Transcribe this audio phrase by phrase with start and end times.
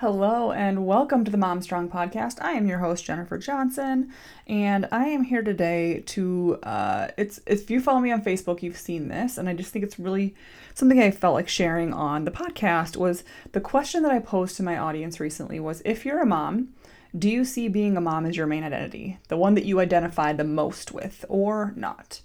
[0.00, 2.36] Hello and welcome to the Mom Strong podcast.
[2.42, 4.12] I am your host Jennifer Johnson,
[4.46, 6.58] and I am here today to.
[6.62, 9.86] Uh, it's if you follow me on Facebook, you've seen this, and I just think
[9.86, 10.34] it's really
[10.74, 12.98] something I felt like sharing on the podcast.
[12.98, 16.74] Was the question that I posed to my audience recently was if you're a mom,
[17.18, 20.34] do you see being a mom as your main identity, the one that you identify
[20.34, 22.20] the most with, or not?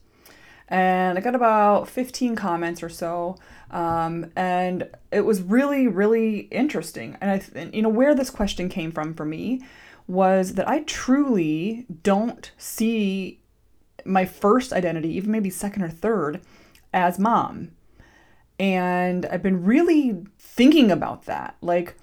[0.72, 3.36] And I got about 15 comments or so.
[3.72, 7.18] Um, and it was really, really interesting.
[7.20, 9.62] And I, and, you know, where this question came from for me
[10.08, 13.42] was that I truly don't see
[14.06, 16.40] my first identity, even maybe second or third,
[16.94, 17.72] as mom.
[18.58, 21.58] And I've been really thinking about that.
[21.62, 21.98] Like,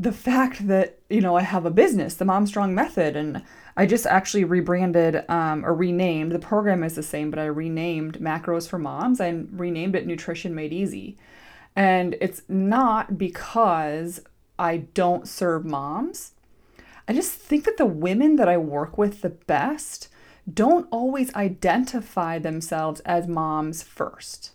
[0.00, 3.42] the fact that you know I have a business, the Mom Strong Method, and
[3.76, 6.32] I just actually rebranded um, or renamed.
[6.32, 9.20] The program is the same, but I renamed Macros for Moms.
[9.20, 11.18] I renamed it Nutrition Made Easy,
[11.76, 14.22] and it's not because
[14.58, 16.32] I don't serve moms.
[17.06, 20.08] I just think that the women that I work with the best
[20.52, 24.52] don't always identify themselves as moms first.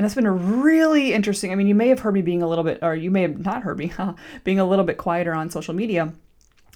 [0.00, 1.52] And that's been a really interesting.
[1.52, 3.44] I mean, you may have heard me being a little bit, or you may have
[3.44, 3.92] not heard me,
[4.44, 6.14] being a little bit quieter on social media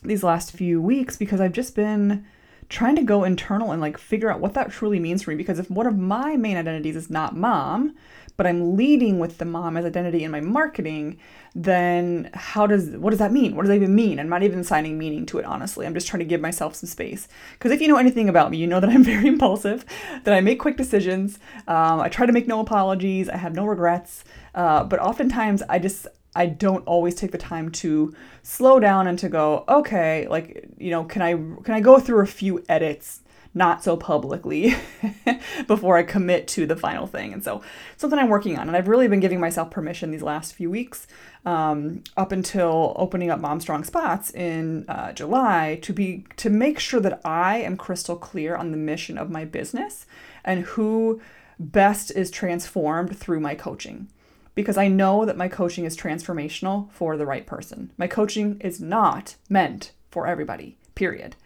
[0.03, 2.27] these last few weeks because I've just been
[2.69, 5.37] trying to go internal and like figure out what that truly means for me.
[5.37, 7.95] Because if one of my main identities is not mom,
[8.37, 11.19] but I'm leading with the mom as identity in my marketing,
[11.55, 13.55] then how does what does that mean?
[13.55, 14.19] What does that even mean?
[14.19, 15.87] I'm not even assigning meaning to it, honestly.
[15.87, 17.29] I'm just trying to give myself some space.
[17.53, 19.85] Because if you know anything about me, you know that I'm very impulsive,
[20.25, 21.39] that I make quick decisions.
[21.69, 23.29] Um, I try to make no apologies.
[23.29, 24.25] I have no regrets.
[24.55, 29.19] Uh, but oftentimes, I just I don't always take the time to slow down and
[29.21, 33.21] to go, okay, like you know, can I can I go through a few edits
[33.55, 34.75] not so publicly
[35.69, 37.33] before I commit to the final thing.
[37.33, 37.63] And so,
[37.97, 38.67] something I'm working on.
[38.67, 41.07] And I've really been giving myself permission these last few weeks,
[41.47, 46.81] um, up until opening up Mom Strong Spots in uh, July, to be to make
[46.81, 50.07] sure that I am crystal clear on the mission of my business
[50.45, 51.21] and who
[51.59, 54.09] best is transformed through my coaching
[54.55, 57.91] because I know that my coaching is transformational for the right person.
[57.97, 61.37] My coaching is not meant for everybody, period.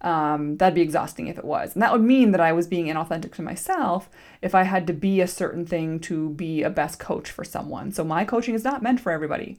[0.00, 1.72] Um, that'd be exhausting if it was.
[1.72, 4.10] And that would mean that I was being inauthentic to myself
[4.42, 7.90] if I had to be a certain thing to be a best coach for someone.
[7.90, 9.58] So my coaching is not meant for everybody.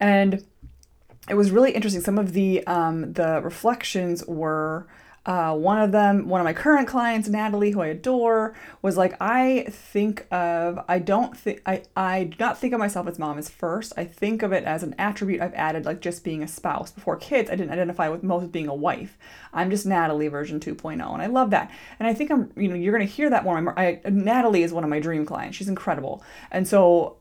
[0.00, 0.44] And
[1.28, 2.00] it was really interesting.
[2.00, 4.86] Some of the um, the reflections were
[5.26, 9.16] uh, one of them, one of my current clients, Natalie, who I adore, was like,
[9.20, 13.36] I think of, I don't think, I, I do not think of myself as mom
[13.36, 13.92] as first.
[13.96, 16.92] I think of it as an attribute I've added, like just being a spouse.
[16.92, 19.18] Before kids, I didn't identify with most being a wife.
[19.52, 21.72] I'm just Natalie version 2.0, and I love that.
[21.98, 23.76] And I think I'm, you know, you're going to hear that more.
[23.76, 25.56] I, Natalie is one of my dream clients.
[25.56, 26.22] She's incredible.
[26.52, 27.16] And so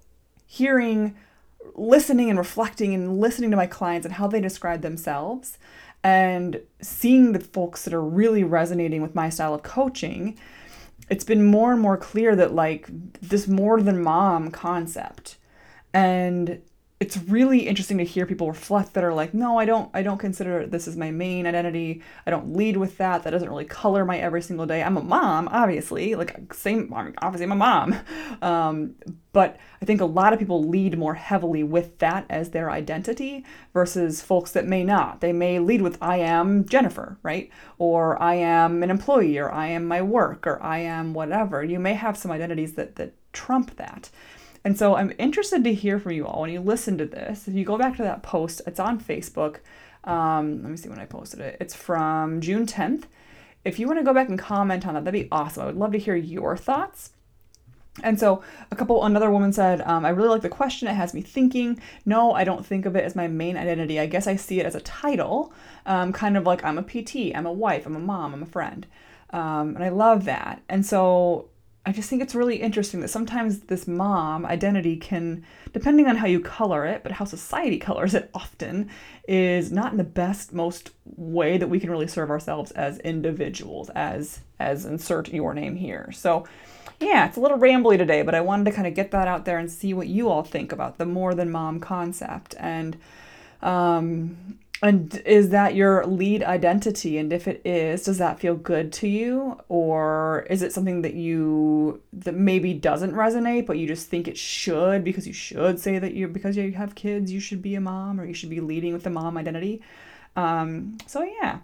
[0.45, 1.15] hearing,
[1.73, 5.57] listening and reflecting and listening to my clients and how they describe themselves
[6.05, 10.37] and seeing the folks that are really resonating with my style of coaching,
[11.09, 12.87] it's been more and more clear that like
[13.21, 15.37] this more than mom concept.
[15.95, 16.61] And
[16.99, 20.17] it's really interesting to hear people reflect that are like no i don't i don't
[20.17, 22.01] consider this as my main identity.
[22.25, 23.23] I don't lead with that.
[23.23, 24.81] That doesn't really color my every single day.
[24.81, 27.95] I'm a mom obviously like same obviously i'm a mom.
[28.41, 28.95] Um,
[29.35, 33.43] but i think a lot of people lead more heavily with that as their identity
[33.73, 38.33] versus folks that may not they may lead with i am jennifer right or i
[38.33, 42.17] am an employee or i am my work or i am whatever you may have
[42.17, 44.09] some identities that that trump that
[44.63, 47.47] and so I'm interested to hear from you all when you listen to this.
[47.47, 49.57] If you go back to that post, it's on Facebook.
[50.05, 51.57] Um, let me see when I posted it.
[51.61, 53.03] It's from June 10th.
[53.63, 55.63] If you want to go back and comment on that, that'd be awesome.
[55.63, 57.11] I would love to hear your thoughts.
[58.03, 60.87] And so, a couple, another woman said, um, I really like the question.
[60.87, 61.79] It has me thinking.
[62.05, 63.99] No, I don't think of it as my main identity.
[63.99, 65.53] I guess I see it as a title,
[65.85, 68.47] um, kind of like I'm a PT, I'm a wife, I'm a mom, I'm a
[68.47, 68.85] friend.
[69.29, 70.61] Um, and I love that.
[70.67, 71.49] And so,
[71.85, 76.25] I just think it's really interesting that sometimes this mom identity can, depending on how
[76.25, 78.89] you color it, but how society colors it often,
[79.27, 83.89] is not in the best, most way that we can really serve ourselves as individuals,
[83.91, 86.11] as as insert your name here.
[86.11, 86.47] So
[86.99, 89.45] yeah, it's a little rambly today, but I wanted to kind of get that out
[89.45, 92.55] there and see what you all think about the more than mom concept.
[92.57, 92.97] And
[93.61, 97.17] um, and is that your lead identity?
[97.17, 99.59] And if it is, does that feel good to you?
[99.67, 104.37] Or is it something that you that maybe doesn't resonate, but you just think it
[104.37, 107.81] should because you should say that you because you have kids, you should be a
[107.81, 109.81] mom or you should be leading with the mom identity?
[110.35, 111.57] Um, so yeah.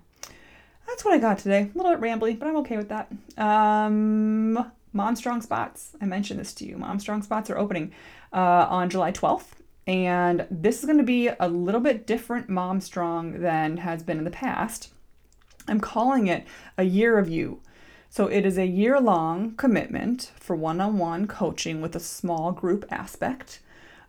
[0.87, 1.69] That's what I got today.
[1.73, 3.11] A little bit rambly, but I'm okay with that.
[3.37, 5.91] Um, Mom Strong Spots.
[6.01, 6.75] I mentioned this to you.
[6.75, 7.91] Mom Strong Spots are opening
[8.33, 12.81] uh, on July 12th And this is going to be a little bit different Mom
[12.81, 14.93] Strong than has been in the past.
[15.67, 16.45] I'm calling it
[16.77, 17.61] a year of you.
[18.09, 22.51] So it is a year long commitment for one on one coaching with a small
[22.51, 23.59] group aspect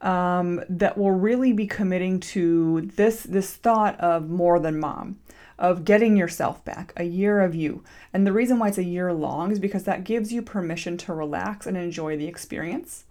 [0.00, 5.20] um, that will really be committing to this, this thought of more than mom
[5.58, 7.84] of getting yourself back, a year of you.
[8.12, 11.14] And the reason why it's a year long is because that gives you permission to
[11.14, 13.04] relax and enjoy the experience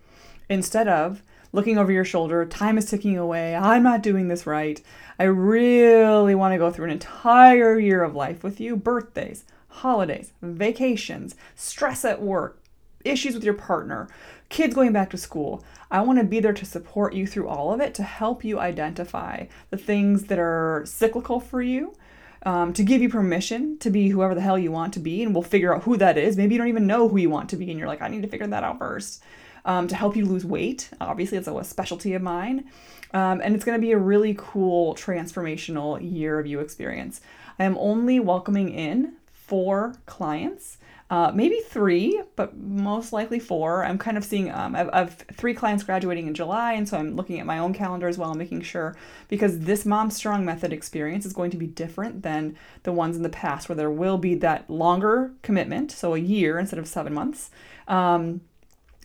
[0.49, 4.81] instead of looking over your shoulder, time is ticking away, I'm not doing this right.
[5.19, 10.33] I really want to go through an entire year of life with you birthdays, holidays,
[10.41, 12.61] vacations, stress at work,
[13.03, 14.07] issues with your partner,
[14.49, 15.63] kids going back to school.
[15.89, 18.59] I want to be there to support you through all of it, to help you
[18.59, 21.95] identify the things that are cyclical for you
[22.43, 25.33] um, to give you permission to be whoever the hell you want to be, and
[25.33, 26.37] we'll figure out who that is.
[26.37, 28.23] Maybe you don't even know who you want to be, and you're like, I need
[28.23, 29.21] to figure that out first.
[29.65, 32.65] Um, to help you lose weight, obviously, it's a specialty of mine.
[33.13, 37.21] Um, and it's going to be a really cool transformational year of you experience.
[37.59, 40.77] I am only welcoming in four clients
[41.11, 43.83] uh, maybe three, but most likely four.
[43.83, 47.17] I'm kind of seeing, um, I've, I've three clients graduating in July, and so I'm
[47.17, 48.95] looking at my own calendar as well, making sure
[49.27, 53.23] because this Mom Strong Method experience is going to be different than the ones in
[53.23, 57.13] the past where there will be that longer commitment, so a year instead of seven
[57.13, 57.51] months.
[57.89, 58.39] Um,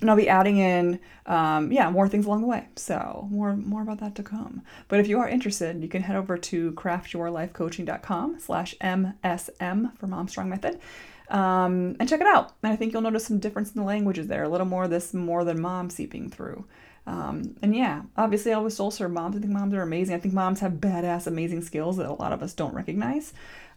[0.00, 2.68] and I'll be adding in, um, yeah, more things along the way.
[2.76, 4.62] So more more about that to come.
[4.88, 10.28] But if you are interested, you can head over to craftyourlifecoaching.com slash MSM for Mom
[10.28, 10.80] Strong Method
[11.28, 12.52] um, and check it out.
[12.62, 15.12] And I think you'll notice some difference in the languages there, a little more this
[15.12, 16.64] more than mom seeping through.
[17.06, 19.36] Um, and yeah, obviously, I always still serve moms.
[19.36, 20.14] I think moms are amazing.
[20.14, 23.32] I think moms have badass, amazing skills that a lot of us don't recognize.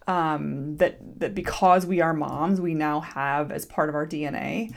[0.08, 4.74] Um, that that because we are moms, we now have as part of our DNA.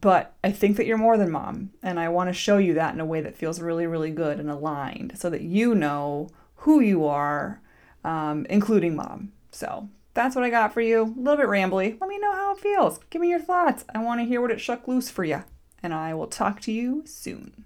[0.00, 2.94] But I think that you're more than mom, and I want to show you that
[2.94, 6.80] in a way that feels really, really good and aligned, so that you know who
[6.80, 7.60] you are,
[8.04, 9.32] um, including mom.
[9.52, 11.02] So that's what I got for you.
[11.02, 12.00] A little bit rambly.
[12.00, 12.98] Let me know how it feels.
[13.10, 13.84] Give me your thoughts.
[13.94, 15.44] I want to hear what it shook loose for you.
[15.82, 17.64] And I will talk to you soon.